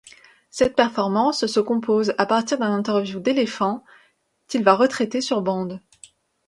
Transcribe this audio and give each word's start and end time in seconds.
Cette 0.49 0.75
performance 0.75 1.45
se 1.45 1.59
compose 1.59 2.15
à 2.17 2.25
partir 2.25 2.57
d'un 2.57 2.73
interview 2.75 3.19
d'éléphant, 3.19 3.83
qu'il 4.47 4.63
va 4.63 4.73
retraiter 4.73 5.21
sur 5.21 5.43
bande. 5.43 5.79